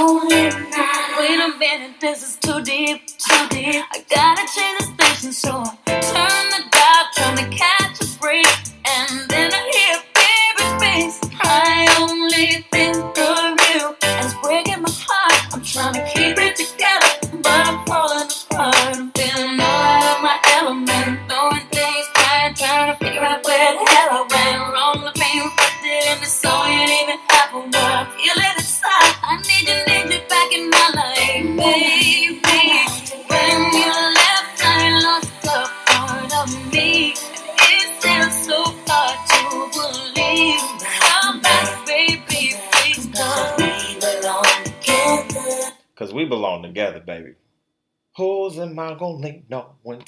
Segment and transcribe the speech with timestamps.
[0.00, 3.84] Wait a minute, this is too deep, too deep.
[3.92, 5.89] I gotta change the station, so I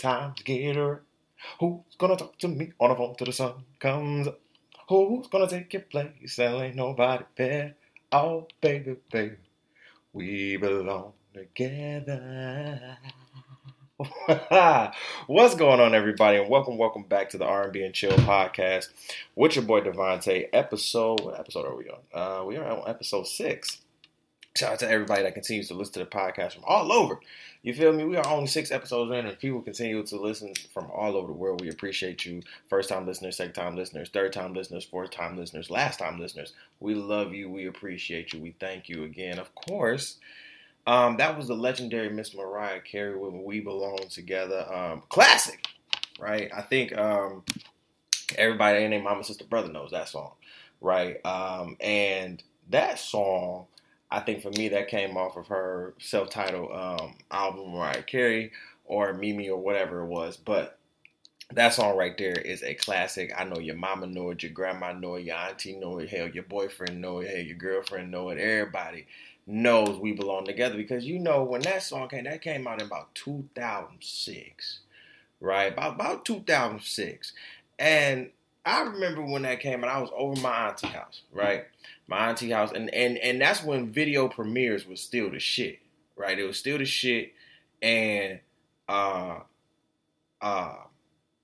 [0.00, 1.00] when get rough?
[1.60, 4.41] Who's gonna talk to me on the phone till the sun comes up?
[4.88, 6.36] Who's gonna take your place?
[6.36, 7.75] There ain't nobody better.
[8.10, 9.36] Oh, baby, baby,
[10.12, 12.98] we belong together.
[15.26, 18.88] What's going on, everybody, and welcome, welcome back to the R&B and Chill podcast
[19.34, 20.48] with your boy DeVonta'.
[20.53, 22.00] Episode, what episode are we on?
[22.12, 23.78] Uh, we are on episode six.
[24.56, 27.20] Shout out to everybody that continues to listen to the podcast from all over.
[27.62, 28.04] You feel me?
[28.04, 31.32] We are only six episodes in, and people continue to listen from all over the
[31.32, 31.60] world.
[31.60, 32.42] We appreciate you.
[32.68, 36.54] First time listeners, second time listeners, third time listeners, fourth time listeners, last time listeners.
[36.80, 37.48] We love you.
[37.48, 38.40] We appreciate you.
[38.40, 39.38] We thank you again.
[39.38, 40.18] Of course,
[40.86, 44.66] um, that was the legendary Miss Mariah Carey with We Belong Together.
[44.72, 45.66] Um, classic,
[46.20, 46.50] right?
[46.54, 47.44] I think um,
[48.36, 50.32] everybody and their mama, sister, brother knows that song,
[50.80, 51.24] right?
[51.24, 53.66] Um, and that song.
[54.12, 58.52] I think for me that came off of her self-titled um, album, Mariah Carey,
[58.84, 60.36] or Mimi, or whatever it was.
[60.36, 60.78] But
[61.54, 63.32] that song right there is a classic.
[63.36, 66.28] I know your mama know it, your grandma know it, your auntie know it, hell,
[66.28, 68.38] your boyfriend know it, hell, your girlfriend know it.
[68.38, 69.06] Everybody
[69.46, 72.86] knows we belong together because you know when that song came, that came out in
[72.86, 74.80] about 2006,
[75.40, 75.72] right?
[75.72, 77.32] About about 2006,
[77.78, 78.30] and
[78.64, 79.90] I remember when that came out.
[79.90, 81.64] I was over my auntie house, right?
[82.06, 85.80] My auntie house, and and and that's when video premieres was still the shit,
[86.16, 86.38] right?
[86.38, 87.32] It was still the shit,
[87.80, 88.38] and
[88.88, 89.40] uh,
[90.40, 90.74] uh,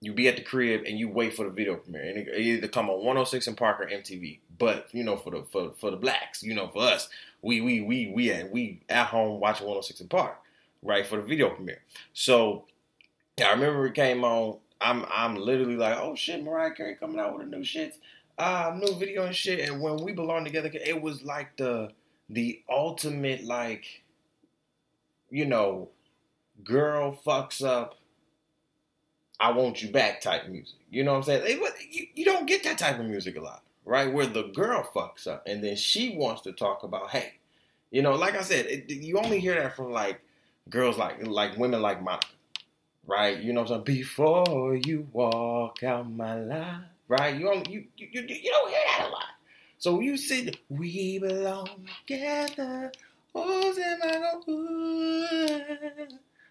[0.00, 2.40] you be at the crib and you wait for the video premiere, and it, it
[2.40, 4.38] either come on 106 and Park or MTV.
[4.56, 7.08] But you know, for the for for the blacks, you know, for us,
[7.42, 10.36] we we we we at we at home watching 106 and Park,
[10.82, 11.82] right, for the video premiere.
[12.12, 12.66] So
[13.44, 14.58] I remember it came on.
[14.81, 17.97] I'm I'm literally like, oh shit, Mariah Carey coming out with a new shit,
[18.39, 19.69] uh, new video and shit.
[19.69, 21.92] And when we belong together, it was like the
[22.28, 24.03] the ultimate like,
[25.30, 25.89] you know,
[26.63, 27.97] girl fucks up,
[29.41, 30.78] I want you back type music.
[30.91, 31.42] You know what I'm saying?
[31.47, 34.13] It, you, you don't get that type of music a lot, right?
[34.13, 37.34] Where the girl fucks up and then she wants to talk about, hey,
[37.91, 40.21] you know, like I said, it, you only hear that from like
[40.69, 42.27] girls like like women like Monica,
[43.09, 43.41] right?
[43.41, 43.99] You know what I'm saying?
[43.99, 47.34] Before you walk out my life, right?
[47.34, 49.25] You don't you you, you, you don't hear that a lot.
[49.78, 51.69] So you see we belong
[52.07, 52.93] together,
[53.34, 53.72] gonna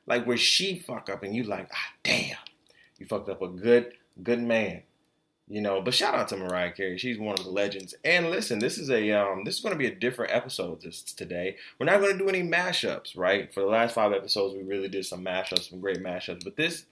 [0.06, 2.38] like where she fuck up and you like, ah damn,
[2.98, 3.94] you fucked up a good
[4.24, 4.82] good man.
[5.50, 6.98] You know, but shout out to Mariah Carey.
[6.98, 7.96] She's one of the legends.
[8.04, 11.56] And listen, this is a um this is gonna be a different episode this today.
[11.80, 13.54] We're not gonna do any mashups, right?
[13.54, 16.44] For the last five episodes, we really did some mashups, some great mashups.
[16.44, 16.86] But this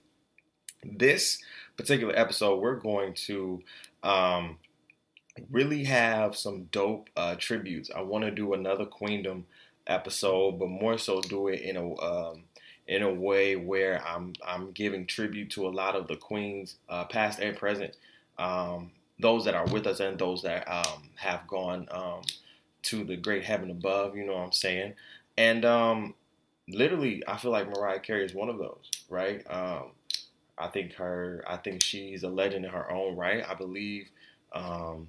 [0.82, 1.38] this
[1.76, 3.62] particular episode, we're going to
[4.02, 4.56] um
[5.50, 7.90] really have some dope uh tributes.
[7.94, 9.44] I want to do another Queendom
[9.86, 12.44] episode, but more so do it in a um
[12.86, 17.04] in a way where I'm I'm giving tribute to a lot of the queens, uh,
[17.04, 17.96] past and present,
[18.38, 22.22] um, those that are with us and those that um, have gone um,
[22.82, 24.16] to the great heaven above.
[24.16, 24.94] You know what I'm saying?
[25.38, 26.14] And um,
[26.68, 29.42] literally, I feel like Mariah Carey is one of those, right?
[29.50, 29.92] Um,
[30.58, 33.44] I think her, I think she's a legend in her own right.
[33.48, 34.10] I believe,
[34.52, 35.08] um,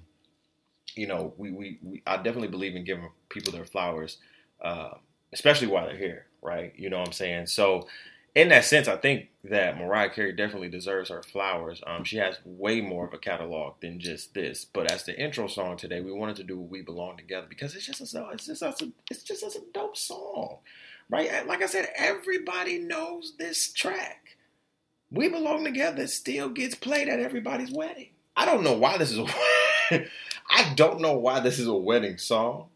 [0.94, 4.18] you know, we, we, we, I definitely believe in giving people their flowers,
[4.62, 4.90] uh,
[5.32, 6.72] especially while they're here, right?
[6.76, 7.46] You know what I'm saying?
[7.46, 7.86] So,
[8.34, 11.82] in that sense, I think that Mariah Carey definitely deserves her flowers.
[11.86, 14.64] Um, she has way more of a catalog than just this.
[14.64, 17.86] But as the intro song today, we wanted to do "We Belong Together" because it's
[17.86, 18.74] just a, it's just a,
[19.10, 20.58] it's just a dope song,
[21.08, 21.46] right?
[21.46, 24.36] Like I said, everybody knows this track.
[25.10, 28.10] "We Belong Together" still gets played at everybody's wedding.
[28.36, 29.18] I don't know why this is.
[29.18, 29.26] A,
[30.50, 32.66] I don't know why this is a wedding song,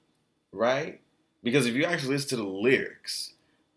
[0.50, 1.00] right?
[1.42, 3.31] Because if you actually listen to the lyrics,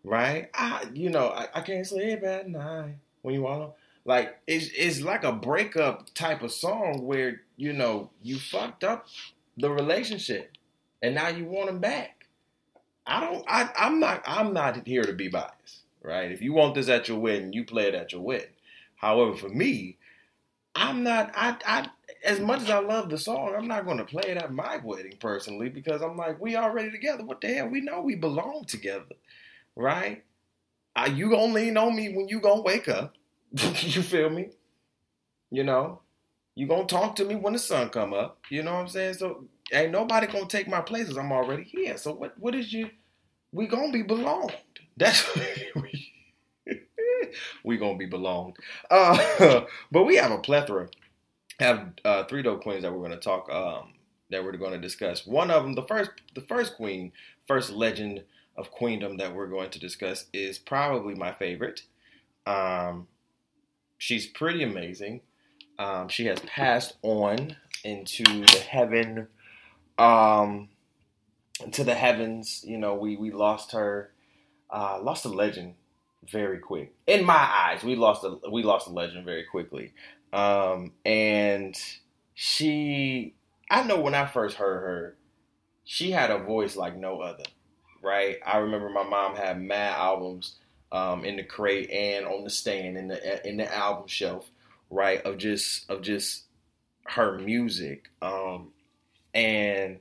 [0.06, 0.48] right?
[0.54, 3.70] I, you know, I, I can't sleep at night when you want to.
[4.04, 9.08] Like it's it's like a breakup type of song where you know you fucked up
[9.56, 10.52] the relationship
[11.02, 12.26] and now you want them back.
[13.04, 13.44] I don't.
[13.48, 14.22] I, I'm not.
[14.24, 16.30] I'm not here to be biased, right?
[16.30, 18.54] If you want this at your wedding, you play it at your wedding.
[18.94, 19.96] However, for me,
[20.76, 21.32] I'm not.
[21.34, 21.56] I.
[21.66, 21.88] I
[22.24, 24.78] as much as I love the song, I'm not going to play it at my
[24.78, 27.24] wedding personally because I'm like, we already together.
[27.24, 27.68] What the hell?
[27.68, 29.14] We know we belong together
[29.76, 30.24] right?
[30.96, 33.14] Are you gonna lean on me when you gonna wake up?
[33.52, 34.50] you feel me?
[35.50, 36.00] You know,
[36.54, 38.38] you gonna talk to me when the sun come up.
[38.50, 39.14] You know what I'm saying?
[39.14, 41.16] So ain't nobody gonna take my places.
[41.16, 41.96] I'm already here.
[41.98, 42.38] So what?
[42.38, 42.90] What is you?
[43.52, 44.54] We gonna be belonged.
[44.96, 45.24] That's
[45.76, 46.12] we,
[47.64, 48.56] we gonna be belonged.
[48.90, 50.88] Uh, but we have a plethora.
[51.60, 53.50] Have uh, three dope queens that we're gonna talk.
[53.50, 53.94] Um,
[54.30, 55.26] that we're gonna discuss.
[55.26, 57.12] One of them, the first, the first queen,
[57.46, 58.24] first legend
[58.56, 61.82] of queendom that we're going to discuss is probably my favorite.
[62.46, 63.08] Um,
[63.98, 65.20] she's pretty amazing.
[65.78, 69.28] Um, she has passed on into the heaven,
[69.98, 70.68] um,
[71.62, 72.64] into the heavens.
[72.66, 74.12] You know, we we lost her,
[74.70, 75.74] uh, lost a legend
[76.30, 76.94] very quick.
[77.06, 79.92] In my eyes, we lost a we lost a legend very quickly.
[80.32, 81.74] Um, and
[82.34, 83.34] she,
[83.70, 85.16] I know when I first heard her,
[85.84, 87.44] she had a voice like no other
[88.06, 88.38] right?
[88.46, 90.54] I remember my mom had mad albums
[90.92, 94.48] um, in the crate and on the stand in the in the album shelf,
[94.88, 95.20] right?
[95.22, 96.44] Of just of just
[97.08, 98.72] her music, um,
[99.34, 99.98] and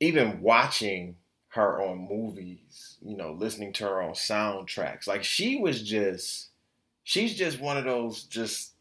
[0.00, 1.16] even watching
[1.48, 5.06] her on movies, you know, listening to her on soundtracks.
[5.06, 6.48] Like she was just,
[7.04, 8.24] she's just one of those.
[8.24, 8.72] Just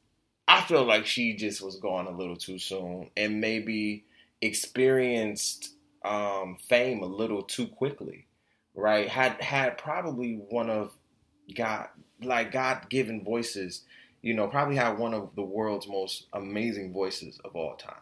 [0.47, 4.03] I feel like she just was gone a little too soon, and maybe
[4.41, 5.69] experienced
[6.03, 8.27] um, fame a little too quickly,
[8.75, 9.07] right?
[9.09, 10.91] Had had probably one of
[11.55, 11.87] God
[12.21, 13.83] like God given voices,
[14.21, 17.95] you know, probably had one of the world's most amazing voices of all time.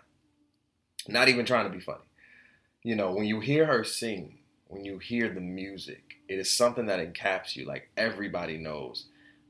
[1.07, 2.03] Not even trying to be funny.
[2.83, 6.85] You know, when you hear her sing, when you hear the music, it is something
[6.87, 7.65] that encaps you.
[7.65, 9.05] Like everybody knows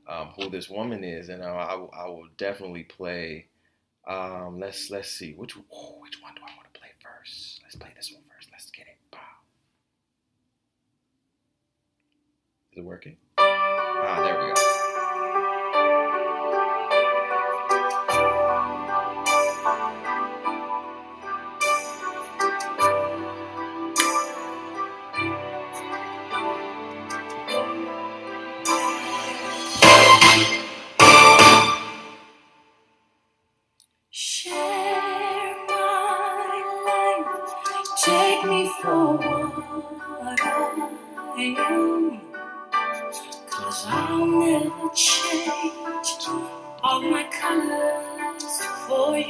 [0.08, 3.46] um, who this woman is, and I, I, I will definitely play.
[4.06, 7.60] Um, let's let's see which which one do I want to play first?
[7.62, 8.21] Let's play this one.
[12.72, 13.16] Is it working?
[13.36, 14.71] Ah, there we go.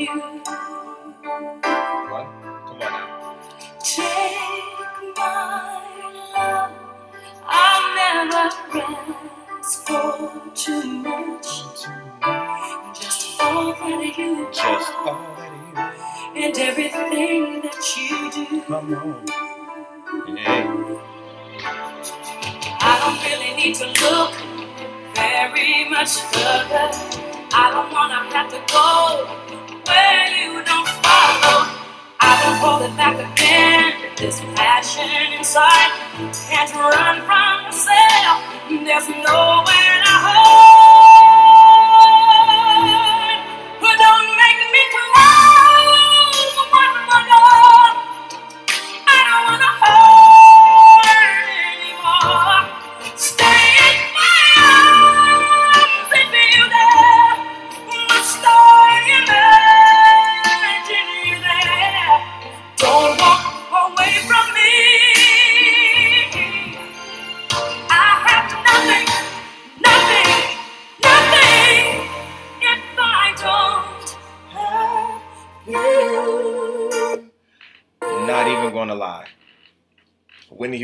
[0.04, 0.42] You.
[2.10, 2.26] What?
[2.42, 3.38] Come on now.
[3.84, 6.72] Take my love.
[7.46, 8.50] I'll never
[9.58, 11.62] ask for too much.
[13.00, 15.94] Just all that you Just all that
[16.36, 18.62] and everything that you do.
[18.62, 19.26] come on.
[20.36, 21.00] Yeah.
[22.80, 24.34] I don't really need to look
[25.14, 26.90] very much further.
[27.54, 29.41] I don't wanna have to go
[30.42, 31.70] you don't follow.
[32.20, 33.94] I won't hold it back again.
[34.16, 35.90] This passion inside
[36.48, 38.38] can't run from myself.
[38.68, 40.71] There's nowhere to hide.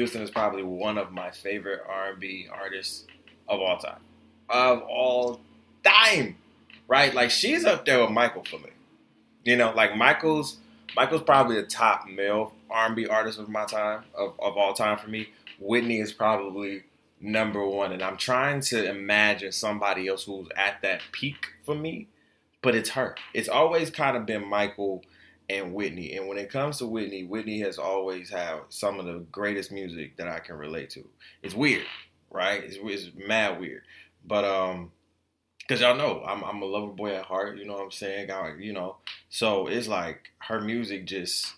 [0.08, 3.04] Houston is probably one of my favorite R&B artists
[3.46, 4.00] of all time.
[4.48, 5.40] Of all
[5.84, 6.38] time,
[6.86, 7.12] right?
[7.12, 8.70] Like she's up there with Michael for me.
[9.44, 10.56] You know, like Michael's
[10.96, 15.08] Michael's probably the top male R&B artist of my time of, of all time for
[15.10, 15.28] me.
[15.60, 16.84] Whitney is probably
[17.20, 22.06] number one, and I'm trying to imagine somebody else who's at that peak for me,
[22.62, 23.14] but it's her.
[23.34, 25.02] It's always kind of been Michael
[25.50, 29.24] and Whitney, and when it comes to Whitney, Whitney has always had some of the
[29.32, 31.08] greatest music that I can relate to.
[31.42, 31.86] It's weird,
[32.30, 32.62] right?
[32.62, 33.82] It's, it's mad weird,
[34.26, 34.92] but um,
[35.68, 37.58] because y'all know I'm I'm a lover boy at heart.
[37.58, 38.30] You know what I'm saying?
[38.30, 38.96] I, you know,
[39.28, 41.54] so it's like her music just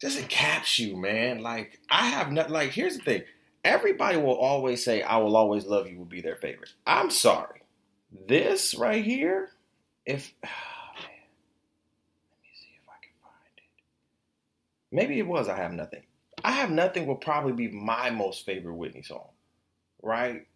[0.00, 1.40] just encaps you, man.
[1.40, 3.22] Like I have not like here's the thing.
[3.64, 6.72] Everybody will always say I will always love you will be their favorite.
[6.86, 7.62] I'm sorry.
[8.26, 9.50] This right here,
[10.04, 11.26] if oh man.
[12.30, 13.62] Let me see if I can find it.
[14.92, 16.02] Maybe it was I have nothing.
[16.44, 19.28] I have nothing will probably be my most favorite Whitney song.
[20.02, 20.46] Right?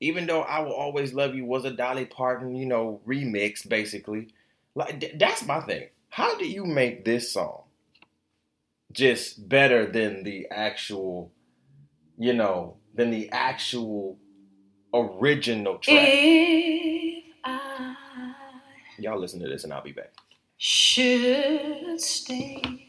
[0.00, 4.28] Even though I will always love you was a Dolly Parton, you know, remix basically.
[4.74, 5.88] Like that's my thing.
[6.08, 7.62] How do you make this song
[8.92, 11.32] just better than the actual,
[12.16, 14.16] you know, than the actual
[14.94, 15.98] original track.
[15.98, 18.34] If I
[18.98, 20.12] Y'all listen to this and I'll be back.
[20.56, 22.88] should stay,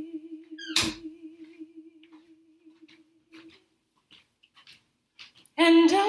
[5.63, 6.07] And I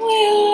[0.00, 0.45] will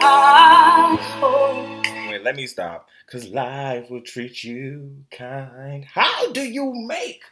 [0.00, 0.10] Wait,
[2.22, 2.88] let me stop.
[3.10, 5.84] Cause life will treat you kind.
[5.84, 7.22] How do you make?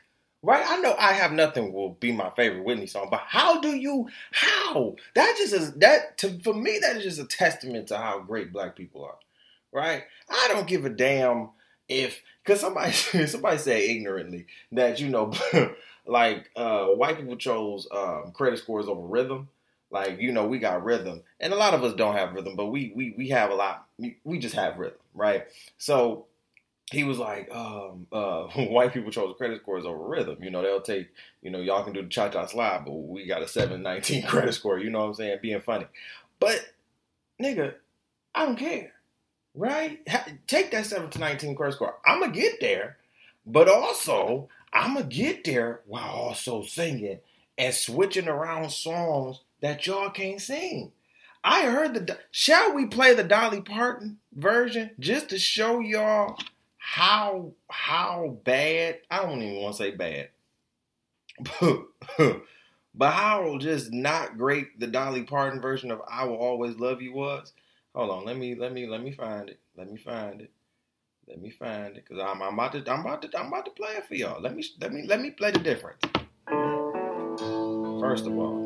[0.42, 0.64] Right?
[0.66, 4.08] I know I have nothing will be my favorite Whitney song, but how do you
[4.32, 4.96] how?
[5.14, 8.52] That just is that to for me that is just a testament to how great
[8.52, 9.16] black people are.
[9.72, 10.04] Right?
[10.30, 11.50] I don't give a damn
[11.88, 15.32] if cause somebody somebody said ignorantly that you know
[16.06, 19.48] like uh white people chose um credit scores over rhythm.
[19.90, 22.66] Like you know, we got rhythm, and a lot of us don't have rhythm, but
[22.66, 23.86] we we we have a lot.
[24.24, 25.46] We, just have rhythm, right?
[25.78, 26.26] So
[26.90, 30.42] he was like, um, uh, white people chose credit scores over rhythm.
[30.42, 31.08] You know, they'll take,
[31.42, 34.22] you know, y'all can do the cha cha slide, but we got a seven nineteen
[34.26, 34.78] credit score.
[34.78, 35.38] You know what I'm saying?
[35.40, 35.86] Being funny,
[36.40, 36.60] but
[37.40, 37.74] nigga,
[38.34, 38.92] I don't care,
[39.54, 40.00] right?
[40.48, 41.94] Take that seven to nineteen credit score.
[42.04, 42.96] I'm gonna get there,
[43.46, 47.20] but also I'm gonna get there while also singing
[47.56, 50.92] and switching around songs that y'all can't sing.
[51.42, 52.18] I heard the.
[52.32, 56.36] Shall we play the Dolly Parton version just to show y'all
[56.76, 58.98] how how bad?
[59.10, 60.30] I don't even want to say bad,
[62.94, 67.12] but how just not great the Dolly Parton version of "I Will Always Love You"
[67.12, 67.52] was.
[67.94, 69.60] Hold on, let me let me let me find it.
[69.76, 70.50] Let me find it.
[71.28, 73.70] Let me find it, cause I'm, I'm about to I'm about to I'm about to
[73.70, 74.40] play it for y'all.
[74.40, 76.00] Let me let me let me play the difference.
[78.00, 78.65] First of all,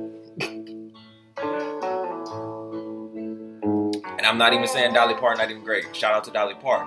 [4.30, 5.84] I'm not even saying Dolly Parton not even great.
[5.96, 6.87] Shout out to Dolly Parton,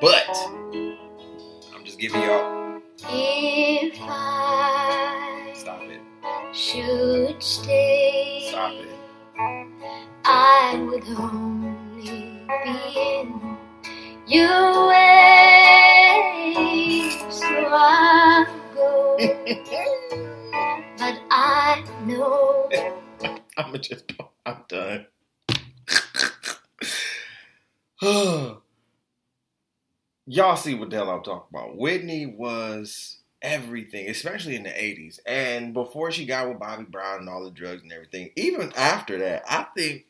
[0.00, 0.28] but
[1.74, 2.80] I'm just giving y'all.
[3.10, 6.00] If I Stop it.
[6.54, 8.86] should stay, Stop it.
[10.24, 12.46] I would only be
[12.96, 13.58] in
[14.28, 16.14] your way.
[17.28, 19.16] So I go,
[20.96, 22.70] but I know
[23.56, 24.12] I'ma just
[24.46, 25.06] I'm done.
[28.02, 28.60] Y'all
[30.56, 31.76] see what the hell I'm talking about.
[31.76, 35.20] Whitney was everything, especially in the 80s.
[35.26, 39.18] And before she got with Bobby Brown and all the drugs and everything, even after
[39.18, 40.06] that, I think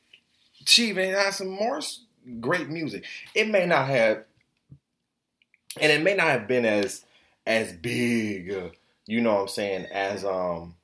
[0.65, 1.81] she even had some more
[2.41, 3.05] great music.
[3.35, 4.25] It may not have
[5.81, 7.05] and it may not have been as
[7.47, 8.69] as big, uh,
[9.07, 10.77] you know what I'm saying, as um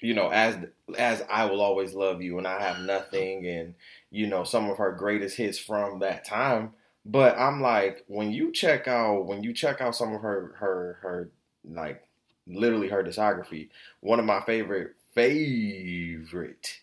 [0.00, 0.56] you know, as
[0.96, 3.74] as I will always love you and I have nothing and
[4.10, 6.72] you know some of her greatest hits from that time.
[7.04, 10.98] But I'm like, when you check out when you check out some of her her
[11.02, 11.30] her
[11.64, 12.02] like
[12.46, 16.80] literally her discography, one of my favorite favorite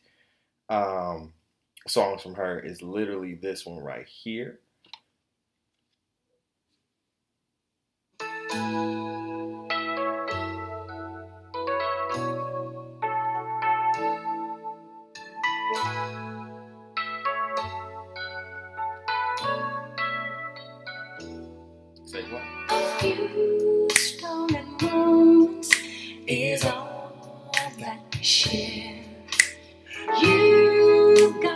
[0.70, 1.34] um
[1.88, 4.60] songs from her is literally this one right here.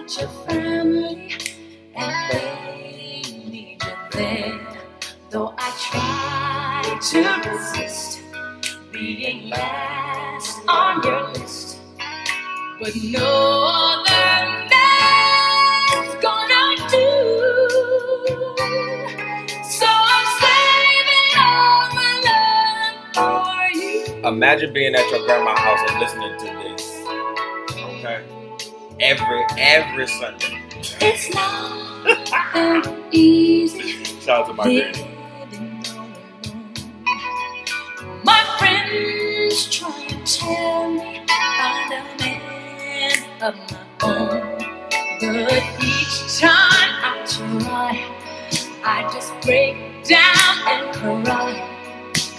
[0.10, 1.38] You've your family,
[1.95, 4.60] and they need you there.
[5.30, 8.22] Though I try to resist
[8.91, 11.78] being last on your list,
[12.80, 17.08] but no other man's gonna do.
[19.63, 24.28] So I'm saving all my love for you.
[24.28, 26.49] Imagine being at your grandma's house and listening to.
[29.10, 30.62] Every every Sunday.
[31.02, 34.04] It's not easy.
[34.22, 35.17] Shout out to my granny.
[35.52, 36.15] living all alone.
[38.24, 44.58] My friends try to tell me I'm a man of my own.
[45.22, 48.06] But each time I try,
[48.84, 49.76] I just break
[50.08, 50.95] down and
[51.26, 51.80] cry.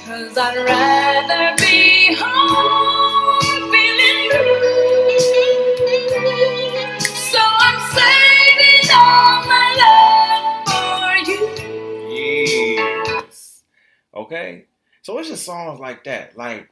[0.07, 3.00] Cause I'd rather be home
[14.31, 14.67] Okay.
[15.03, 16.37] So it's just songs like that.
[16.37, 16.71] Like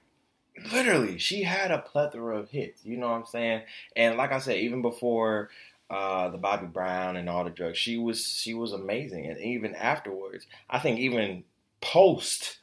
[0.73, 2.85] literally, she had a plethora of hits.
[2.85, 3.63] You know what I'm saying?
[3.97, 5.51] And like I said, even before
[5.91, 9.27] uh, the Bobby Brown and all the drugs, she was she was amazing.
[9.27, 11.45] And even afterwards, I think even
[11.81, 12.59] post,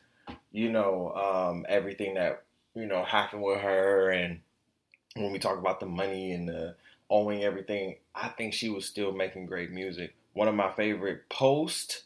[0.52, 2.44] you know, um, everything that
[2.76, 4.42] you know happened with her, and
[5.16, 6.76] when we talk about the money and the
[7.10, 10.16] owing everything, I think she was still making great music.
[10.34, 12.04] One of my favorite post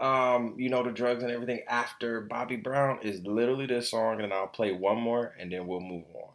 [0.00, 4.32] um, you know, the drugs and everything after Bobby Brown is literally this song, and
[4.32, 6.30] I'll play one more and then we'll move on.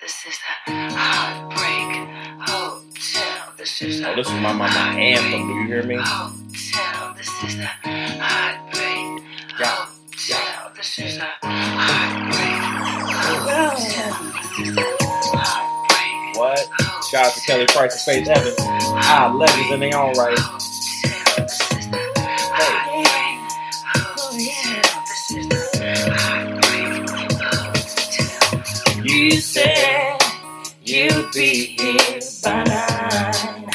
[0.00, 2.08] This is the Heartbreak
[2.48, 3.54] Hotel.
[3.58, 5.48] This is Oh, this is my my, my anthem.
[5.48, 5.96] Do you hear me?
[5.98, 7.14] Hotel.
[7.16, 9.24] This is the Heartbreak
[9.58, 10.72] Yeah, Hotel.
[10.76, 12.60] This is the Heartbreak
[13.10, 14.32] Hotel.
[14.58, 14.82] This is the
[16.38, 16.60] What?
[17.10, 18.56] Shout out to Kelly Price and Faith Evans.
[18.60, 20.38] Ah, legends in their own right.
[29.24, 30.18] You said
[30.84, 33.66] you'd be here by nine.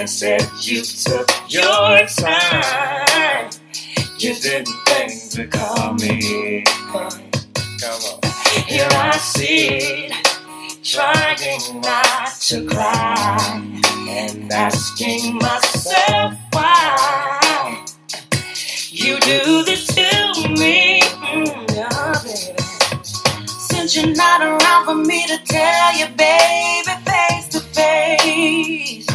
[0.00, 3.50] Instead, you took your time.
[4.18, 6.64] You didn't think to call me.
[7.80, 8.20] Come on.
[8.66, 10.12] Here I sit,
[10.82, 13.62] trying not to cry,
[14.08, 17.84] and asking myself why
[18.90, 21.65] you do this to me, Mm, yeah, baby.
[21.65, 21.65] Since
[23.96, 29.06] you're not around for me to tell you, baby, face to face.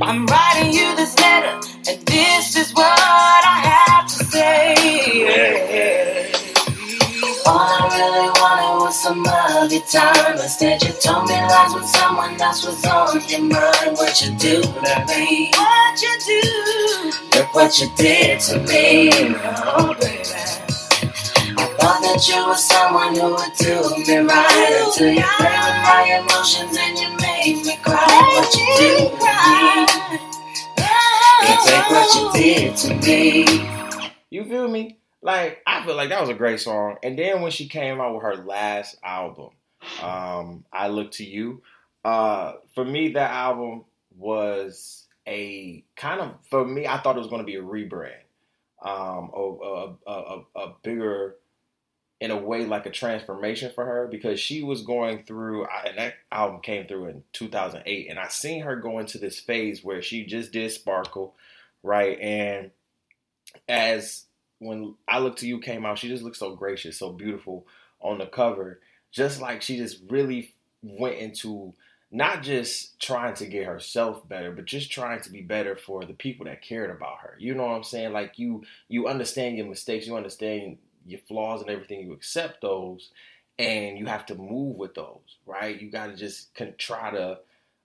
[0.00, 4.74] I'm writing you this letter, and this is what I have to say.
[7.46, 10.40] All I really wanted was some of your time.
[10.40, 13.98] Instead, you told me lies when someone else was on your mind.
[13.98, 15.50] What you do to me?
[15.54, 17.12] What you do?
[17.36, 20.65] Look what you did to me, oh baby.
[21.76, 25.80] I thought that you were someone who would do me right until you played with
[25.84, 28.06] my emotions and you made me cry.
[28.32, 30.20] What you do to me?
[31.44, 33.70] Can't take what you did to me.
[34.30, 34.98] You feel me?
[35.20, 36.96] Like I feel like that was a great song.
[37.02, 39.50] And then when she came out with her last album,
[40.02, 41.62] um, I Look to You.
[42.04, 43.84] Uh, for me, that album
[44.16, 46.86] was a kind of for me.
[46.86, 48.12] I thought it was going to be a rebrand,
[48.82, 51.36] um, a, a, a, a bigger,
[52.20, 55.66] in a way, like a transformation for her because she was going through.
[55.86, 59.84] And that album came through in 2008, and I seen her go into this phase
[59.84, 61.34] where she just did Sparkle,
[61.82, 62.18] right?
[62.18, 62.70] And
[63.68, 64.24] as
[64.58, 67.66] when I Look to You came out, she just looked so gracious, so beautiful
[68.00, 68.80] on the cover.
[69.12, 71.74] Just like she just really went into
[72.10, 76.14] not just trying to get herself better, but just trying to be better for the
[76.14, 77.34] people that cared about her.
[77.38, 78.12] You know what I'm saying?
[78.12, 83.10] Like you you understand your mistakes, you understand your flaws and everything, you accept those
[83.58, 85.80] and you have to move with those, right?
[85.80, 87.38] You got to just try to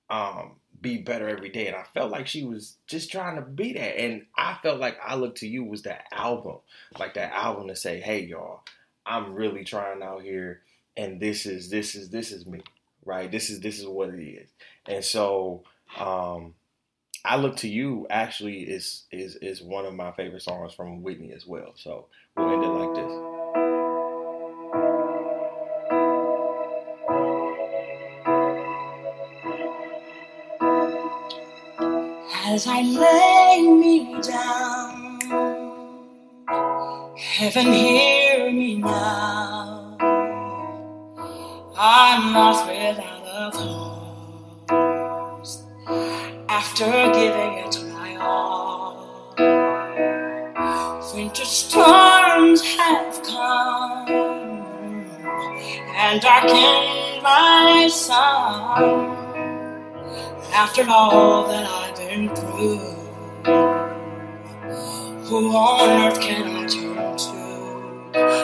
[0.09, 1.67] um, be better every day.
[1.67, 3.99] And I felt like she was just trying to be that.
[3.99, 6.57] And I felt like I Look to You was that album,
[6.99, 8.61] like that album to say, hey, y'all,
[9.05, 10.61] I'm really trying out here.
[10.97, 12.61] And this is, this is, this is me,
[13.05, 13.31] right?
[13.31, 14.49] This is, this is what it is.
[14.85, 15.63] And so,
[15.97, 16.53] um,
[17.23, 21.33] I Look to You actually is, is, is one of my favorite songs from Whitney
[21.33, 21.73] as well.
[21.75, 23.41] So we'll end it like this.
[32.53, 35.19] as I lay me down.
[37.17, 39.95] Heaven, hear me now.
[41.77, 43.20] I'm lost without
[46.81, 49.35] after giving it my all.
[51.13, 54.07] Winter storms have come
[55.95, 59.15] and darkened my sun.
[60.53, 62.79] After all that I've been through,
[65.25, 67.35] who on earth can I turn to?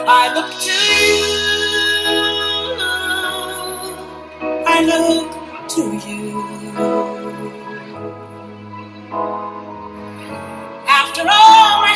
[0.08, 0.72] I look to
[1.08, 1.24] you.
[4.64, 6.17] I look to you.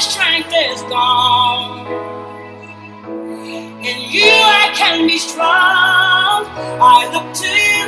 [0.03, 1.87] Strength is gone,
[3.69, 6.47] in you I can be strong.
[6.83, 7.85] I look to you.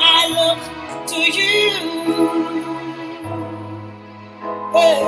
[0.00, 0.60] I look
[1.08, 1.70] to you.
[4.74, 5.04] Oh,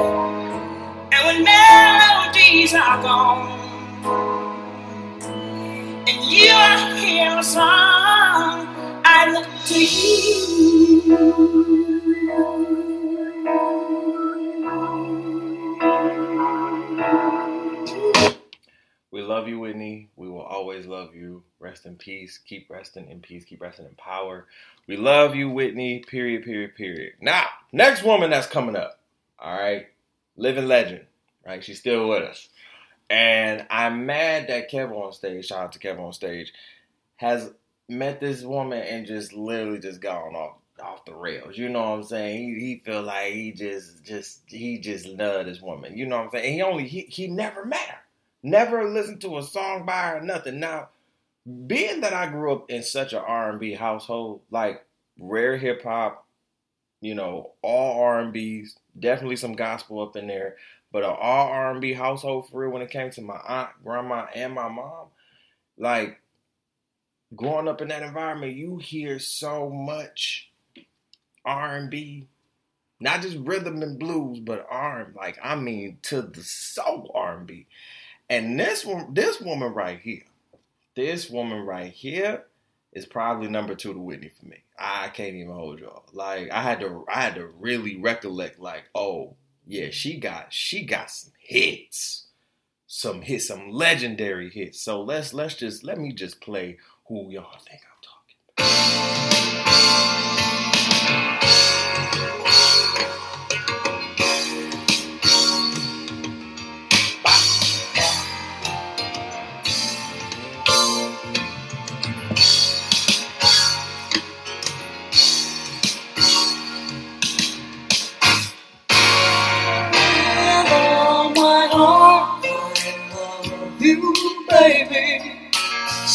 [1.13, 3.49] and when melodies are gone,
[6.09, 8.67] and you are hear a song,
[9.05, 11.39] I look to you.
[19.11, 20.11] We love you, Whitney.
[20.17, 21.43] We will always love you.
[21.61, 22.39] Rest in peace.
[22.39, 23.45] Keep resting in peace.
[23.45, 24.47] Keep resting in power.
[24.87, 26.01] We love you, Whitney.
[26.01, 27.15] Period, period, period.
[27.21, 29.01] Now, next woman that's coming up.
[29.39, 29.89] All right.
[30.37, 31.07] Living legend.
[31.45, 31.65] Right?
[31.65, 32.49] She's still with us.
[33.11, 36.49] And I'm mad that Kevin OnStage, shout out to Kevin OnStage,
[37.17, 37.51] has
[37.89, 41.57] met this woman and just literally just gone off off the rails.
[41.57, 42.61] You know what I'm saying?
[42.61, 45.97] He, he feel like he just just he just loved this woman.
[45.97, 46.45] You know what I'm saying?
[46.47, 47.99] And he only he he never met her.
[48.43, 50.61] Never listened to a song by her, nothing.
[50.61, 50.91] Now,
[51.67, 54.87] being that I grew up in such an R&B household, like
[55.19, 56.25] rare hip hop,
[57.01, 60.57] you know, all R&Bs, definitely some gospel up in there,
[60.93, 64.55] but an all R&B household for real when it came to my aunt, grandma, and
[64.55, 65.09] my mom,
[65.77, 66.21] like
[67.35, 70.48] growing up in that environment, you hear so much
[71.49, 72.27] R&B,
[73.01, 77.67] not just rhythm and blues, but R, like I mean to the soul R&B.
[78.29, 80.25] And this one, this woman right here,
[80.95, 82.45] this woman right here
[82.93, 84.59] is probably number two to Whitney for me.
[84.79, 86.05] I can't even hold y'all.
[86.13, 88.61] Like I had to, I had to really recollect.
[88.61, 89.35] Like, oh
[89.67, 92.27] yeah, she got, she got some hits,
[92.87, 94.81] some hits, some legendary hits.
[94.81, 99.93] So let's let's just let me just play who y'all think I'm talking.
[99.93, 99.98] you,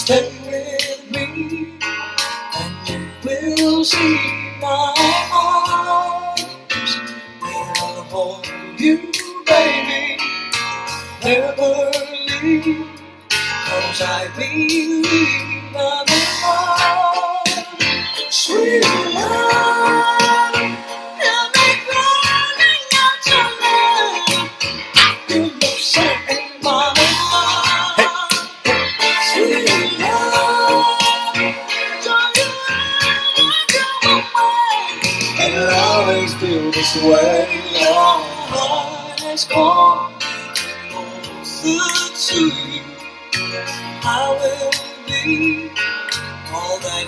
[0.05, 1.79] Stay with me,
[2.55, 4.19] and you will see
[4.61, 4.93] my
[5.33, 6.41] arms
[7.41, 8.47] will hold
[8.79, 9.11] you,
[9.47, 10.17] baby.
[11.23, 11.91] Never
[12.43, 12.87] leave,
[13.55, 16.07] cause I believe I'm.
[18.31, 18.83] Sweet
[19.15, 19.82] love,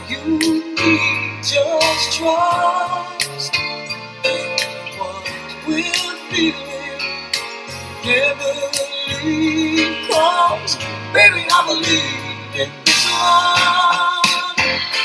[0.10, 0.20] you
[0.76, 1.44] need.
[1.44, 3.56] Just trust
[4.26, 5.30] in what
[5.68, 7.02] we're feeling.
[8.06, 8.54] Never
[9.24, 10.78] leave, cause
[11.14, 14.58] baby, I believe in this love.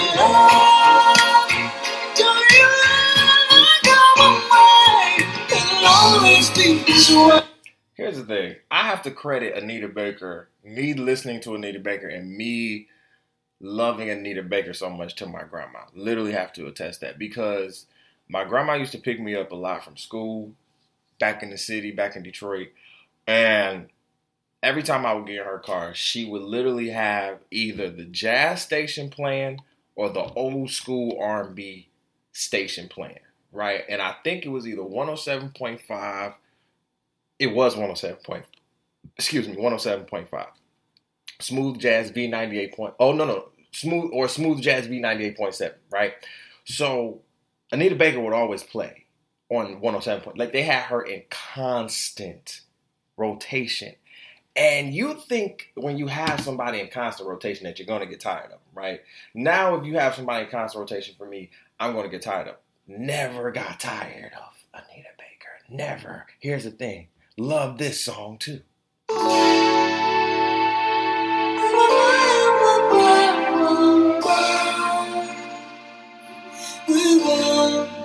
[7.94, 8.56] Here's the thing.
[8.70, 12.88] I have to credit Anita Baker, me listening to Anita Baker and me
[13.60, 15.80] loving Anita Baker so much to my grandma.
[15.94, 17.86] Literally have to attest that because
[18.28, 20.52] my grandma used to pick me up a lot from school
[21.20, 22.68] back in the city, back in Detroit.
[23.26, 23.88] And
[24.62, 28.62] every time I would get in her car, she would literally have either the jazz
[28.62, 29.60] station playing
[29.94, 31.88] or the old school R&B
[32.32, 33.20] station playing,
[33.52, 33.84] right?
[33.88, 36.34] And I think it was either 107.5
[37.42, 38.44] it was 107 point,
[39.16, 40.46] excuse me, 107.5.
[41.40, 42.94] Smooth Jazz V98 point.
[43.00, 46.14] Oh no no, smooth or Smooth Jazz V98.7, right?
[46.64, 47.20] So
[47.72, 49.06] Anita Baker would always play
[49.50, 50.38] on 107 point.
[50.38, 52.60] Like they had her in constant
[53.16, 53.94] rotation.
[54.54, 58.20] And you think when you have somebody in constant rotation that you're going to get
[58.20, 59.00] tired of right?
[59.34, 62.48] Now, if you have somebody in constant rotation for me, I'm going to get tired
[62.48, 62.56] of.
[62.86, 65.58] Never got tired of Anita Baker.
[65.68, 66.26] Never.
[66.40, 68.60] Here's the thing love this song too.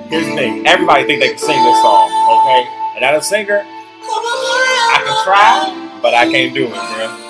[0.10, 2.10] Here's the thing everybody think they can sing this song,
[2.40, 2.66] okay?
[2.96, 7.28] And as a singer, I can try, but I can't do it, bruh.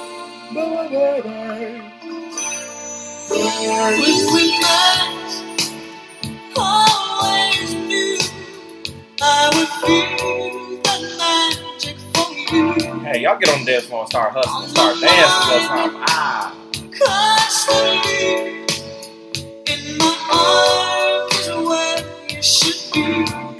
[3.29, 4.31] When we always
[7.73, 8.17] knew
[9.21, 10.46] I would feel
[12.79, 16.03] Hey, y'all get on the dance floor and start hustling, start dancing time.
[16.07, 16.55] Ah.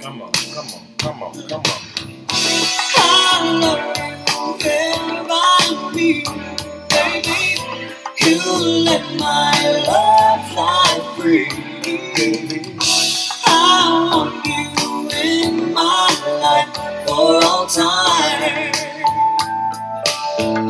[0.02, 1.82] Come on, come on, come on, come on.
[8.84, 11.48] Let my love fly free.
[13.46, 16.08] I want you in my
[16.42, 18.77] life for all time.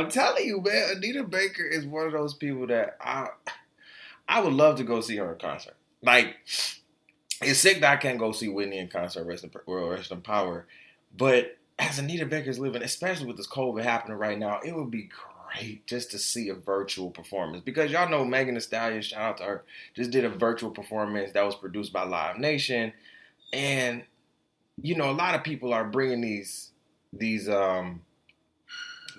[0.00, 3.28] I'm telling you, man, Anita Baker is one of those people that I
[4.28, 5.74] I would love to go see her in concert.
[6.02, 6.36] Like,
[7.42, 10.66] it's sick that I can't go see Whitney in concert, rest in, rest in power.
[11.16, 15.08] But as Anita Baker's living, especially with this COVID happening right now, it would be
[15.56, 17.62] great just to see a virtual performance.
[17.64, 19.64] Because y'all know Megan Thee Stallion, shout out to her,
[19.96, 22.92] just did a virtual performance that was produced by Live Nation.
[23.52, 24.04] And,
[24.80, 26.70] you know, a lot of people are bringing these,
[27.12, 28.02] these, um,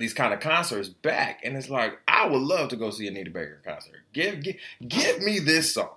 [0.02, 3.32] these kind of concerts back, and it's like I would love to go see Anita
[3.32, 4.02] Baker concert.
[4.14, 5.92] Give, give, give me this song.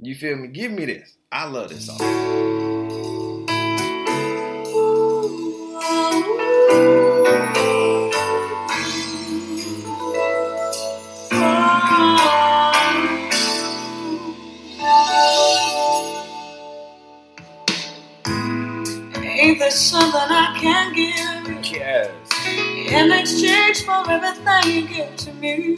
[0.00, 0.48] You feel me?
[0.48, 1.16] Give me this.
[1.30, 2.65] I love this song.
[24.04, 25.76] For everything you give to me.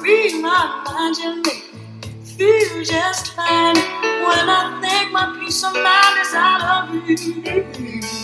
[0.00, 5.74] Read my mind and make me feel just fine when I think my peace of
[5.74, 8.22] mind is out of reach.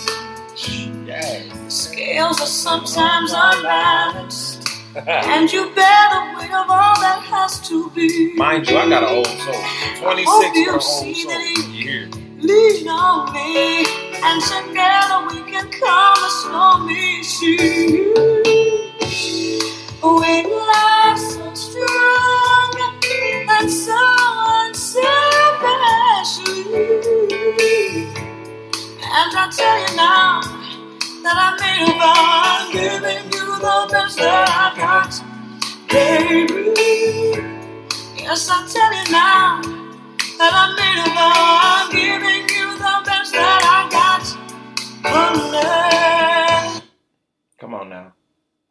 [1.07, 1.75] Yes.
[1.75, 4.69] Scales are sometimes unbalanced,
[5.07, 8.35] and you bear the weight of all that has to be.
[8.35, 9.55] Mind you, I got an old soul.
[10.01, 11.73] 26 hope you for an old soul.
[11.73, 12.11] You?
[12.41, 18.17] Lean on me, and together we can calm the stormy seas.
[20.03, 22.75] When life's so strong
[23.61, 23.99] and so
[24.63, 26.65] unselfishly,
[29.03, 30.41] and I tell you now
[31.25, 35.13] that I made a vow, giving you the best that I got,
[35.91, 36.75] baby.
[38.17, 39.63] Yes, I tell you now
[40.39, 41.89] that I made a vow.
[41.93, 43.62] Giving you the best that.
[47.61, 48.15] Come on now.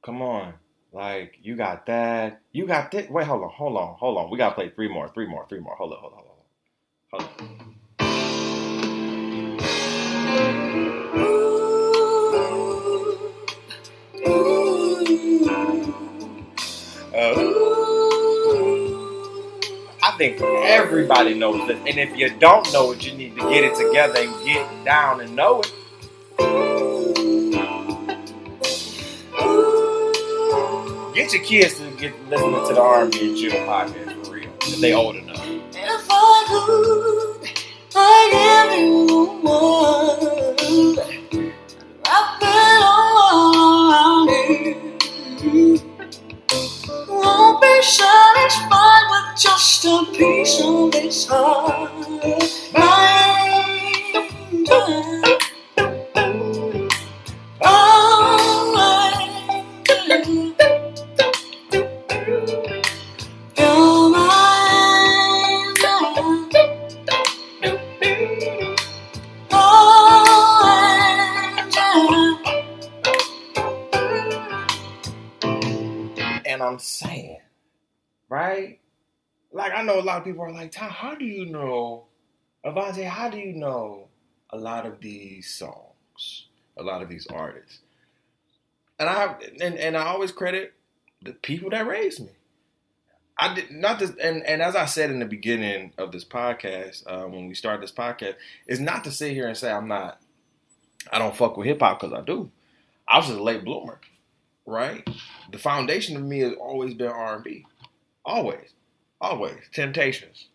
[0.06, 0.56] Come on.
[0.94, 2.42] Like, you got that.
[2.54, 3.10] You got this.
[3.10, 4.32] Wait, hold on, hold on, hold on.
[4.32, 5.76] We got to play three more, three more, three more.
[5.76, 6.20] Hold on, hold on,
[7.12, 7.26] hold on.
[7.30, 7.36] Hold on.
[14.30, 15.50] Ooh,
[17.10, 17.80] ooh, Uh, ooh.
[20.04, 21.80] I think everybody knows this.
[21.88, 25.22] And if you don't know it, you need to get it together and get down
[25.22, 25.74] and know it.
[31.14, 34.50] Get your kids to get listening to the R&B and Chill podcast for real.
[34.62, 35.46] If they old enough.
[35.74, 37.50] If I could,
[37.96, 39.14] I'd give you the
[39.46, 40.98] world.
[42.06, 42.44] Wrap
[42.84, 44.51] all around you.
[80.32, 82.06] People are like, Tom, how do you know,
[82.66, 84.08] Avante, how do you know
[84.50, 87.80] a lot of these songs, a lot of these artists?
[88.98, 90.74] And I and, and I always credit
[91.22, 92.32] the people that raised me.
[93.38, 97.04] I did not this, and and as I said in the beginning of this podcast,
[97.08, 98.36] uh, when we started this podcast,
[98.68, 100.22] is not to sit here and say I'm not,
[101.12, 102.52] I don't fuck with hip hop because I do.
[103.08, 104.00] I was just a late bloomer,
[104.66, 105.06] right?
[105.52, 107.66] The foundation of me has always been R and B,
[108.24, 108.70] always,
[109.22, 109.60] always.
[109.72, 110.48] Temptations,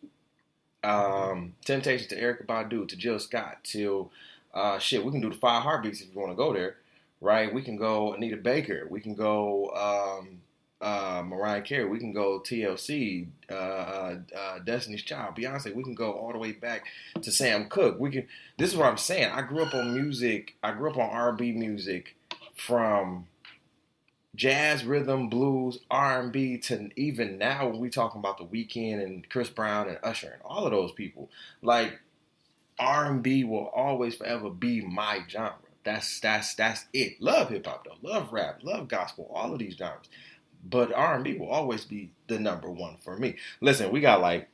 [0.85, 4.11] um, Temptations to Erykah Badu, to Jill Scott, to
[4.53, 5.05] uh, shit.
[5.05, 6.77] We can do the Five Heartbeats if you want to go there,
[7.21, 7.53] right?
[7.53, 8.87] We can go Anita Baker.
[8.91, 9.71] We can go.
[10.21, 10.41] Um,
[10.81, 11.87] uh, Mariah Carey.
[11.87, 15.75] We can go TLC, uh, uh, uh, Destiny's Child, Beyonce.
[15.75, 16.85] We can go all the way back
[17.21, 17.99] to Sam Cooke.
[17.99, 18.29] We can.
[18.59, 19.31] This is what I'm saying.
[19.33, 20.55] I grew up on music.
[20.63, 22.17] I grew up on R&B music
[22.57, 23.27] from
[24.37, 29.49] jazz, rhythm, blues, R&B to even now when we talking about the Weeknd and Chris
[29.51, 31.31] Brown and Usher and all of those people.
[31.63, 32.01] Like
[32.79, 35.57] R&B will always forever be my genre.
[35.85, 37.21] That's that's that's it.
[37.21, 38.09] Love hip hop though.
[38.09, 38.61] Love rap.
[38.63, 39.31] Love gospel.
[39.35, 40.09] All of these genres
[40.69, 43.37] but R&B will always be the number one for me.
[43.61, 44.49] Listen, we got like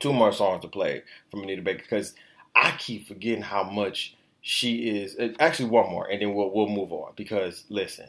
[0.00, 2.14] two more songs to play from Anita Baker because
[2.54, 5.16] I keep forgetting how much she is.
[5.18, 8.08] uh, Actually, one more, and then we'll we'll move on because listen,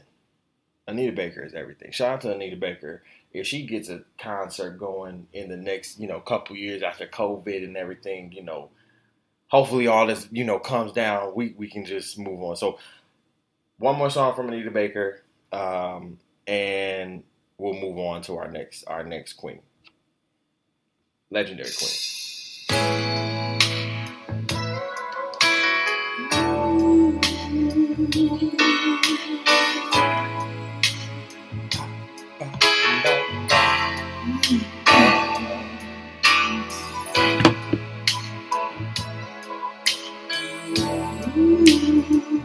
[0.88, 1.92] Anita Baker is everything.
[1.92, 3.02] Shout out to Anita Baker.
[3.34, 7.64] If she gets a concert going in the next, you know, couple years after COVID
[7.64, 8.70] and everything, you know,
[9.48, 11.34] hopefully all this, you know, comes down.
[11.36, 12.56] We we can just move on.
[12.56, 12.80] So,
[13.78, 15.24] one more song from Anita Baker.
[15.52, 17.24] Um, and
[17.58, 19.62] we'll move on to our next our next queen,
[21.30, 22.16] legendary queen.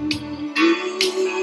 [0.00, 0.14] Thank
[1.04, 1.39] you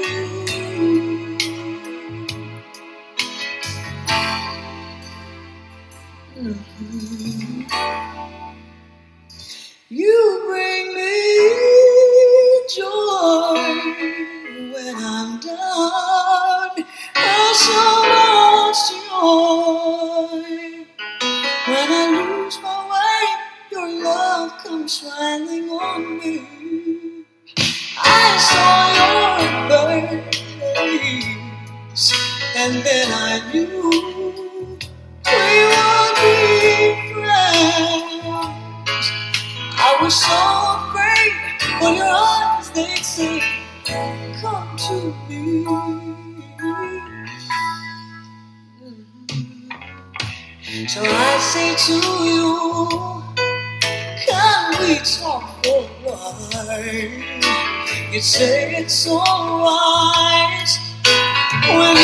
[33.52, 33.90] We will
[36.20, 39.06] be friends.
[39.64, 40.40] I was so
[40.76, 41.32] afraid
[41.82, 43.42] when your eyes they'd say,
[44.42, 45.64] "Come to me."
[50.88, 51.94] So I say to
[52.28, 53.24] you,
[54.10, 56.90] can we talk for a while?
[58.12, 60.70] You say it's alright
[61.68, 61.96] when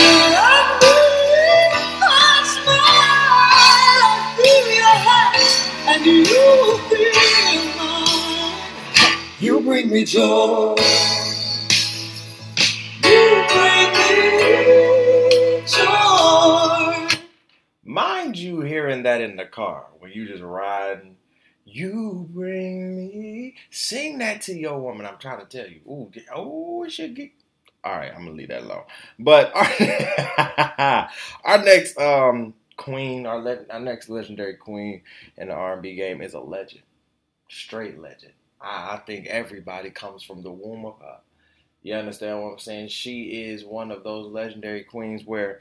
[9.74, 10.76] bring me joy.
[13.02, 17.08] You bring me joy.
[17.82, 21.16] Mind you, hearing that in the car when you just riding,
[21.64, 23.56] you bring me.
[23.70, 25.06] Sing that to your woman.
[25.06, 25.80] I'm trying to tell you.
[25.88, 27.32] Ooh, oh, it should get.
[27.82, 28.84] All right, I'm gonna leave that alone.
[29.18, 31.08] But our,
[31.44, 35.02] our next um queen, our le- our next legendary queen
[35.36, 36.84] in the R&B game is a legend,
[37.48, 38.34] straight legend.
[38.64, 41.18] I, I think everybody comes from the womb of her.
[41.82, 42.88] You understand what I'm saying?
[42.88, 45.60] She is one of those legendary queens where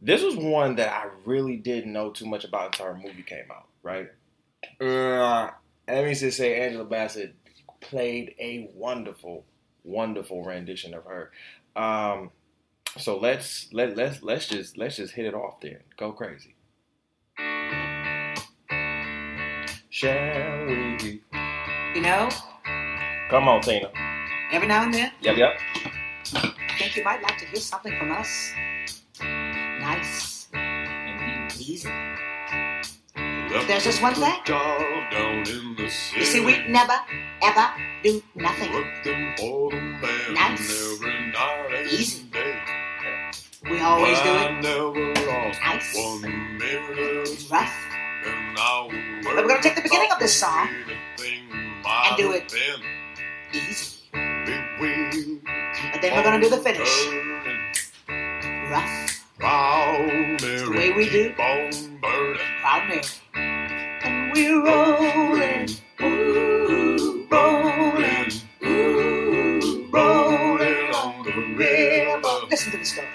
[0.00, 3.50] this was one that I really didn't know too much about until her movie came
[3.50, 4.10] out, right?
[4.80, 5.50] Uh,
[5.86, 7.34] let me just say, Angela Bassett
[7.80, 9.44] played a wonderful,
[9.84, 11.30] wonderful rendition of her.
[11.76, 12.30] Um,
[12.98, 15.82] so let's let let's let's just let's just hit it off there.
[15.96, 16.54] Go crazy.
[19.90, 21.20] Shall we?
[21.94, 22.28] You know,
[23.28, 23.90] Come on, Tina.
[24.50, 25.50] every now and then, Yep, yep.
[26.34, 28.52] I think you might like to hear something from us.
[29.20, 31.90] Nice and easy.
[33.68, 34.32] There's just one thing.
[34.48, 36.94] You see, we never,
[37.42, 37.68] ever
[38.02, 38.72] do nothing.
[40.32, 40.96] Nice.
[41.92, 42.24] Easy.
[43.70, 47.74] We always do it nice and rough.
[49.24, 50.68] But we're gonna take the beginning of this song
[51.92, 52.52] and do it
[53.52, 54.08] Easy.
[54.12, 57.08] But then we're gonna do the finish.
[58.70, 59.02] Rough.
[60.40, 61.32] It's the way we do.
[61.34, 63.02] Proud Mary.
[63.34, 65.68] And we're rolling.
[66.00, 68.32] Ooh, rolling.
[68.64, 72.46] Ooh, rolling on the river.
[72.50, 73.08] Listen to the story.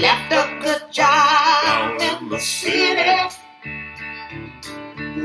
[0.00, 3.28] Left a good job in the city.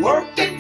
[0.02, 0.55] Working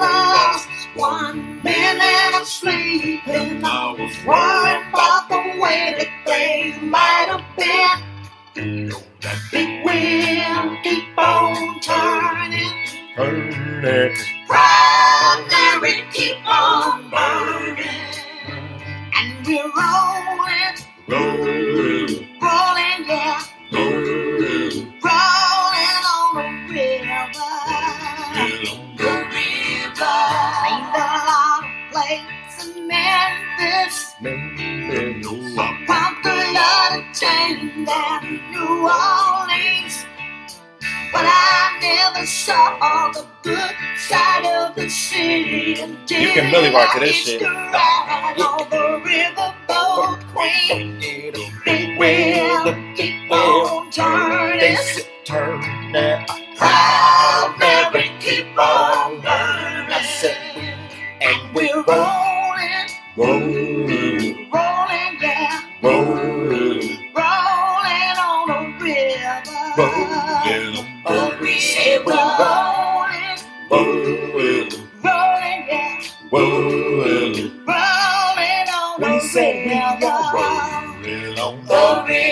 [0.00, 3.26] lost one minute of sleep.
[3.28, 8.90] And I was worried about the way that things might have been.
[9.22, 12.74] That big wheel keep on turning.
[14.46, 17.84] Proud Mary keep on burning.
[19.16, 20.76] And we're rolling,
[21.08, 23.42] rolling, rolling, yeah.
[34.20, 35.56] Memphis.
[35.86, 40.06] Popular chain down New Orleans.
[41.12, 46.94] But I never saw the good side of the city until You can Billy Rock
[46.94, 47.42] to this I shit.
[47.44, 51.00] on the riverboat queen.
[55.24, 55.60] Turn
[55.92, 56.28] that.
[56.56, 59.90] Proud Mary, keep on burning.
[61.22, 61.82] and We're
[63.18, 65.62] rolling, rolling, yeah.
[65.82, 69.44] Rolling rolling on the river.
[71.58, 73.38] Say we're rolling,
[75.04, 76.00] rolling, yeah.
[76.32, 77.34] Rolling
[77.66, 79.96] rolling on the We say we are
[81.02, 81.40] river.
[81.40, 82.27] on The river.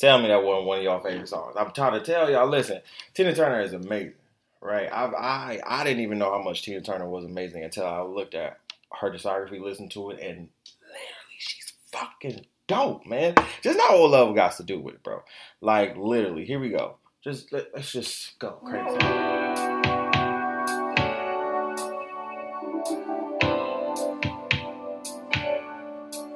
[0.00, 1.54] Tell me that wasn't one of y'all favorite songs.
[1.58, 2.48] I'm trying to tell y'all.
[2.48, 2.80] Listen,
[3.12, 4.14] Tina Turner is amazing,
[4.62, 4.90] right?
[4.90, 8.34] I I I didn't even know how much Tina Turner was amazing until I looked
[8.34, 8.58] at
[8.98, 10.48] her discography, listen to it, and
[10.80, 13.34] literally, she's fucking dope, man.
[13.60, 15.22] Just not all love got to do with it, bro.
[15.60, 16.96] Like literally, here we go.
[17.22, 18.96] Just let, us just go crazy.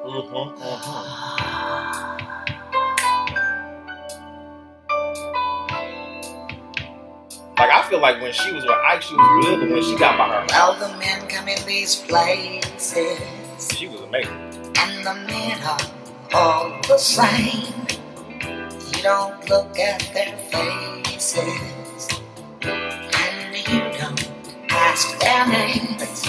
[0.05, 1.14] Mm-hmm, mm-hmm.
[7.95, 10.27] Feel like when she was with Ike, she was good, but when she got by
[10.29, 14.35] her, Well, the men come in these places, she was amazing.
[14.79, 15.79] and the men are
[16.33, 17.73] all the same.
[18.97, 22.09] You don't look at their faces,
[22.65, 24.29] and you don't
[24.71, 26.27] ask their names.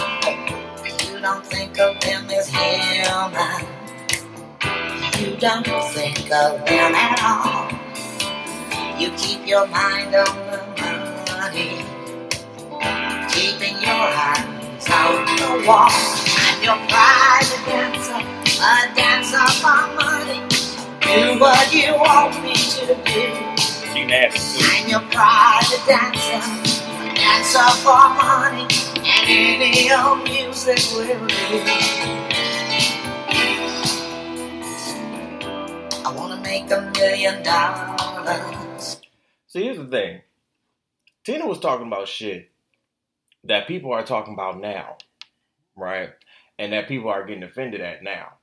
[1.09, 3.65] You don't think of them as human.
[5.19, 7.71] You don't think of them at all.
[8.99, 10.54] You keep your mind on
[11.55, 11.85] money,
[13.29, 15.89] keeping your eyes on the wall.
[16.47, 18.19] And your private dancer,
[18.61, 20.41] a dancer for money.
[21.01, 23.93] Do what you want me to do.
[23.93, 24.65] She nasty.
[24.65, 26.41] I'm your private dancer,
[27.01, 28.67] a dancer for money,
[29.27, 31.63] and any old music will do.
[36.05, 38.97] I wanna make a million dollars.
[39.47, 40.21] See, here's the thing.
[41.25, 42.51] Tina was talking about shit
[43.45, 44.97] that people are talking about now,
[45.75, 46.11] right?
[46.59, 48.33] And that people are getting offended at now.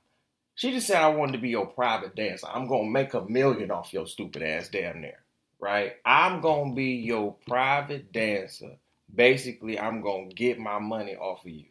[0.55, 2.47] She just said, I wanted to be your private dancer.
[2.47, 5.17] I'm going to make a million off your stupid ass damn near,
[5.59, 5.93] right?
[6.05, 8.75] I'm going to be your private dancer.
[9.13, 11.67] Basically, I'm going to get my money off of you.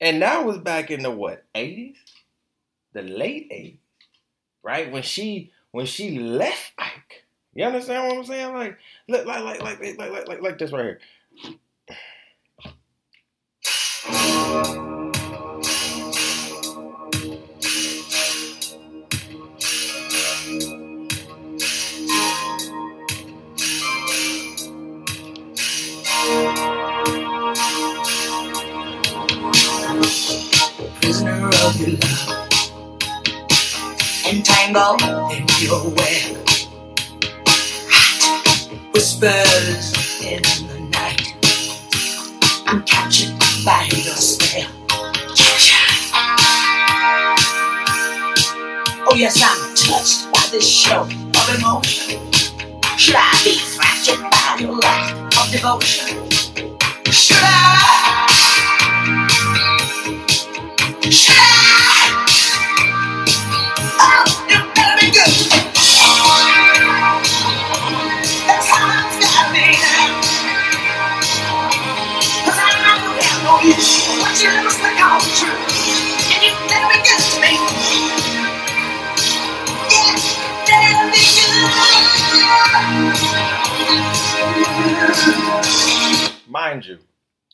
[0.00, 1.96] And that was back in the what, 80s?
[2.92, 3.78] The late 80s,
[4.62, 4.90] right?
[4.90, 7.25] When she when she left Ike.
[7.56, 8.54] You understand what I'm saying?
[8.54, 8.78] Like,
[9.08, 11.00] like, like, like, like, like, like, like, like this right here.
[31.00, 32.50] prisoner of your love,
[34.26, 35.02] entangled
[35.32, 36.45] in your web.
[39.18, 41.34] Whispers in the night.
[42.66, 43.32] I'm captured
[43.64, 44.70] by your spell.
[49.08, 52.30] Oh yes, I'm touched by this show of emotion.
[52.98, 56.30] Should I be fractured by your lack of devotion?
[57.10, 58.05] Should I?
[86.76, 86.98] Mind you,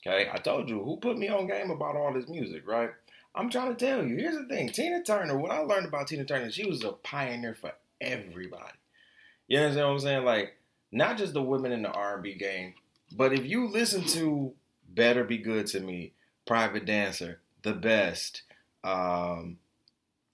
[0.05, 2.91] okay, I told you who put me on game about all this music, right?
[3.37, 4.17] I'm trying to tell you.
[4.17, 5.39] Here's the thing: Tina Turner.
[5.39, 7.71] What I learned about Tina Turner, she was a pioneer for
[8.01, 8.79] everybody.
[9.47, 10.25] You understand what I'm saying?
[10.25, 10.57] Like,
[10.91, 12.75] not just the women in the R&B game,
[13.17, 14.55] but if you listen to
[14.89, 16.15] "Better Be Good to Me,"
[16.45, 18.43] "Private Dancer," "The Best,"
[18.83, 19.59] um,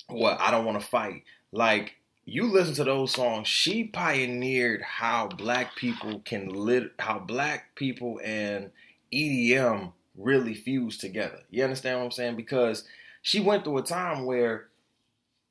[0.06, 1.96] what I don't want to fight, like
[2.28, 8.20] you listen to those songs, she pioneered how black people can lit how black people
[8.22, 8.70] and
[9.10, 11.40] EDM really fuse together.
[11.50, 12.36] You understand what I'm saying?
[12.36, 12.84] Because
[13.22, 14.68] she went through a time where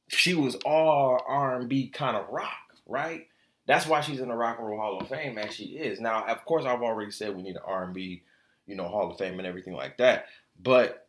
[0.10, 3.28] she was all R&B kind of rock, right?
[3.66, 6.00] That's why she's in the Rock and Roll Hall of Fame as she is.
[6.00, 8.22] Now, of course, I've already said we need an R&B,
[8.68, 10.28] you know, Hall of Fame and everything like that.
[10.62, 11.07] But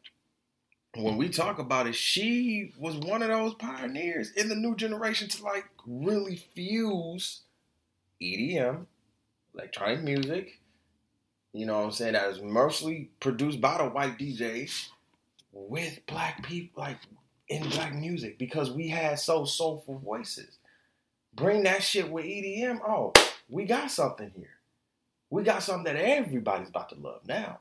[0.94, 5.28] when we talk about it, she was one of those pioneers in the new generation
[5.28, 7.42] to like really fuse
[8.22, 8.86] EDM,
[9.54, 10.60] electronic music,
[11.52, 14.88] you know what I'm saying, that is mostly produced by the white DJs
[15.52, 16.98] with black people, like
[17.48, 20.58] in black music, because we had so soulful voices.
[21.34, 22.80] Bring that shit with EDM.
[22.86, 23.12] Oh,
[23.48, 24.50] we got something here.
[25.30, 27.60] We got something that everybody's about to love now,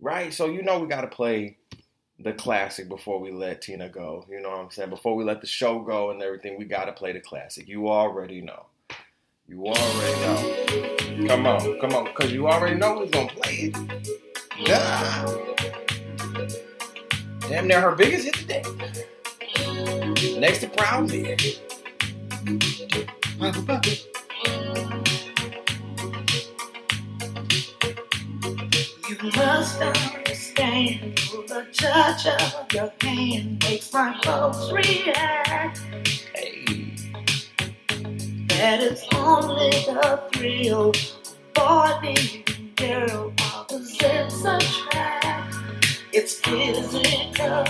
[0.00, 0.32] right?
[0.32, 1.58] So you know we got to play
[2.22, 4.26] the classic before we let Tina go.
[4.30, 4.90] You know what I'm saying?
[4.90, 7.66] Before we let the show go and everything, we got to play the classic.
[7.66, 8.66] You already know.
[9.48, 11.26] You already know.
[11.28, 13.76] Come on, come on, because you already know who's to play it.
[14.58, 15.26] Yeah.
[17.48, 18.62] Damn near her biggest hit today.
[20.38, 21.36] Next to Proud Mary.
[29.08, 30.29] You must understand.
[30.60, 35.78] The touch of your hand makes my folks react.
[36.34, 36.92] Hey.
[38.48, 45.56] That is only the thrill of boy meeting girl opposites attract.
[46.12, 47.64] It's physical,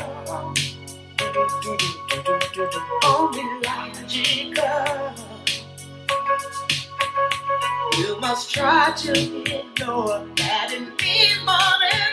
[3.05, 5.13] only logical.
[7.99, 12.10] You must try to ignore that it means more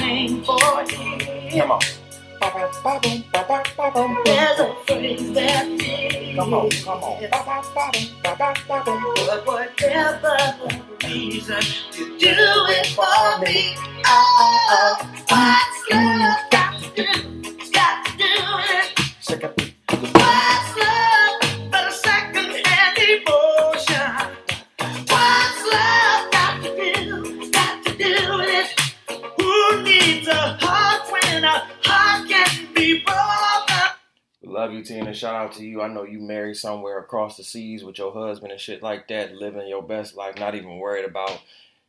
[0.00, 1.52] name for it.
[1.52, 1.80] Come on.
[4.24, 6.36] There's a phrase that means.
[6.38, 7.22] Come on, come on.
[8.22, 11.62] But whatever the reason,
[11.96, 13.76] you do it for me.
[14.06, 14.96] Oh,
[15.28, 16.45] what's love
[35.86, 39.34] I know you married somewhere across the seas with your husband and shit like that,
[39.34, 41.40] living your best life, not even worried about,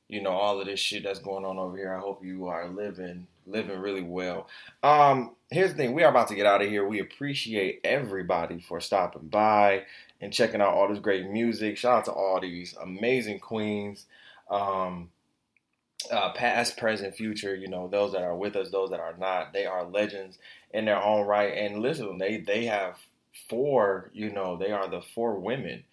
[0.08, 1.94] you know, all of this shit that's going on over here.
[1.94, 4.48] I hope you are living living really well.
[4.84, 6.86] Um, here's the thing, we are about to get out of here.
[6.86, 9.84] We appreciate everybody for stopping by
[10.20, 11.78] and checking out all this great music.
[11.78, 14.06] Shout out to all these amazing queens.
[14.50, 15.10] Um
[16.12, 19.52] uh, past, present, future, you know, those that are with us, those that are not,
[19.52, 20.38] they are legends
[20.72, 21.54] in their own right.
[21.58, 22.98] And listen, they they have
[23.50, 25.84] four, you know, they are the four women,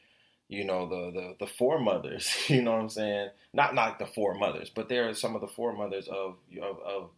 [0.48, 3.30] you know, the the the four mothers, you know what I'm saying?
[3.52, 7.10] Not not the four mothers, but they're some of the four mothers of of, of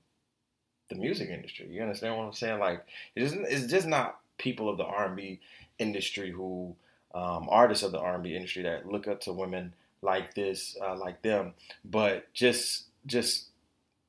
[0.88, 1.68] the music industry.
[1.70, 2.60] You understand what I'm saying?
[2.60, 5.40] Like it's just, it's just not people of the R&B
[5.78, 6.74] industry who
[7.14, 11.22] um, artists of the R&B industry that look up to women like this, uh, like
[11.22, 11.54] them,
[11.84, 13.46] but just just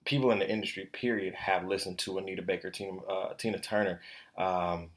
[0.05, 4.01] people in the industry, period, have listened to Anita Baker, Tina, uh, Tina Turner,
[4.37, 4.89] um,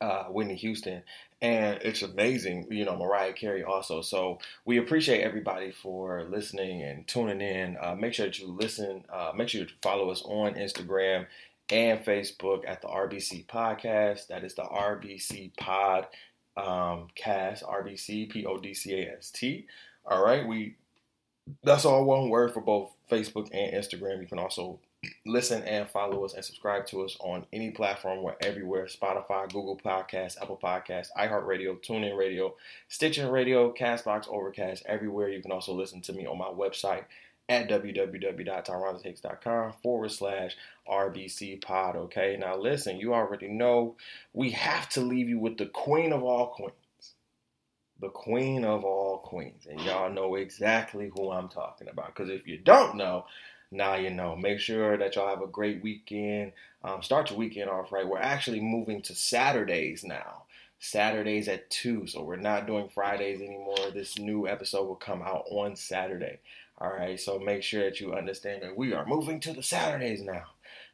[0.00, 1.02] uh, Whitney Houston,
[1.42, 2.68] and it's amazing.
[2.70, 4.00] You know, Mariah Carey also.
[4.02, 7.76] So we appreciate everybody for listening and tuning in.
[7.80, 9.04] Uh, make sure that you listen.
[9.12, 11.26] Uh, make sure you follow us on Instagram
[11.70, 14.28] and Facebook at the RBC Podcast.
[14.28, 16.06] That is the RBC Pod
[16.56, 19.66] um, Cast, RBC P O D C A S T.
[20.06, 20.76] All right, we
[21.62, 24.20] that's all one word for both Facebook and Instagram.
[24.20, 24.78] You can also
[25.26, 28.22] listen and follow us and subscribe to us on any platform.
[28.22, 32.54] We're everywhere Spotify, Google Podcasts, Apple Podcasts, iHeartRadio, TuneIn Radio,
[32.88, 35.28] Stitcher Radio, Castbox, Overcast, everywhere.
[35.28, 37.04] You can also listen to me on my website
[37.48, 40.56] at www.tyronzahicks.com forward slash
[40.88, 41.96] RBC pod.
[41.96, 43.96] Okay, now listen, you already know
[44.32, 46.74] we have to leave you with the queen of all queens
[48.00, 49.66] the queen of all queens.
[49.70, 52.08] And y'all know exactly who I'm talking about.
[52.08, 53.24] Because if you don't know,
[53.74, 54.36] now you know.
[54.36, 56.52] Make sure that y'all have a great weekend.
[56.82, 58.06] Um, start your weekend off right.
[58.06, 60.44] We're actually moving to Saturdays now.
[60.78, 62.06] Saturdays at 2.
[62.06, 63.90] So we're not doing Fridays anymore.
[63.92, 66.40] This new episode will come out on Saturday.
[66.78, 67.18] All right.
[67.18, 70.44] So make sure that you understand that we are moving to the Saturdays now.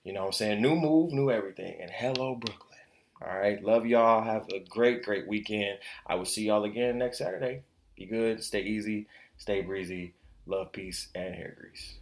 [0.04, 0.62] You know what I'm saying?
[0.62, 1.76] New move, new everything.
[1.80, 2.78] And hello, Brooklyn.
[3.20, 3.62] All right.
[3.62, 4.22] Love y'all.
[4.24, 5.78] Have a great, great weekend.
[6.06, 7.62] I will see y'all again next Saturday.
[7.96, 8.42] Be good.
[8.42, 9.06] Stay easy.
[9.36, 10.14] Stay breezy.
[10.46, 11.99] Love, peace, and hair grease.